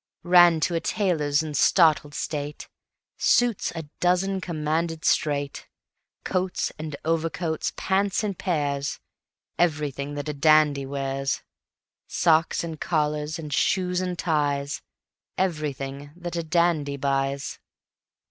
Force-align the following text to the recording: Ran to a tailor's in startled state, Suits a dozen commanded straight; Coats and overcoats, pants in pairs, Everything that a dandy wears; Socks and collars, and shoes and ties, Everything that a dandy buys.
Ran 0.23 0.59
to 0.61 0.73
a 0.73 0.79
tailor's 0.79 1.43
in 1.43 1.53
startled 1.53 2.15
state, 2.15 2.67
Suits 3.17 3.71
a 3.75 3.83
dozen 3.99 4.41
commanded 4.41 5.05
straight; 5.05 5.67
Coats 6.23 6.71
and 6.79 6.95
overcoats, 7.05 7.71
pants 7.75 8.23
in 8.23 8.33
pairs, 8.33 8.99
Everything 9.59 10.15
that 10.15 10.27
a 10.27 10.33
dandy 10.33 10.87
wears; 10.87 11.43
Socks 12.07 12.63
and 12.63 12.81
collars, 12.81 13.37
and 13.37 13.53
shoes 13.53 14.01
and 14.01 14.17
ties, 14.17 14.81
Everything 15.37 16.09
that 16.15 16.35
a 16.35 16.41
dandy 16.41 16.97
buys. 16.97 17.59